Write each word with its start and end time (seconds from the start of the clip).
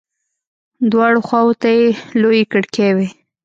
دواړو 0.91 1.19
خواو 1.27 1.51
ته 1.61 1.69
يې 1.77 1.85
لويې 2.21 2.43
کړکۍ 2.51 2.89
وې. 2.95 3.07